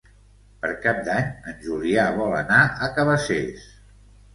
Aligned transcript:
Per 0.63 0.71
Cap 0.85 1.01
d'Any 1.11 1.29
en 1.53 1.61
Julià 1.67 2.09
vol 2.19 2.37
anar 2.41 2.61
a 2.89 2.95
Cabacés. 3.01 3.75